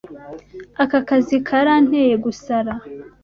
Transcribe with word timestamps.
Aka 0.83 0.99
kazi 1.07 1.35
karanteye 1.47 2.15
gusara. 2.25 2.71